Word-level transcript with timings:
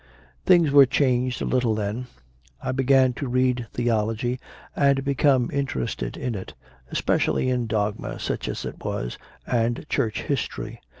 CONFESSIONS 0.47 0.47
OF 0.49 0.49
A 0.49 0.49
CONVERT 0.49 0.71
29 0.71 0.71
Things 0.73 0.75
were 0.75 0.85
changed 1.19 1.41
a 1.43 1.45
little 1.45 1.75
then; 1.75 2.07
I 2.59 2.71
began 2.71 3.13
to 3.13 3.27
read 3.27 3.67
theology 3.71 4.39
and 4.75 5.05
became 5.05 5.51
interested 5.53 6.17
in 6.17 6.33
it, 6.33 6.55
especially 6.89 7.51
in 7.51 7.67
dogma, 7.67 8.17
such 8.19 8.49
as 8.49 8.65
it 8.65 8.83
was, 8.83 9.19
and 9.45 9.85
Church 9.89 10.23
history. 10.23 10.81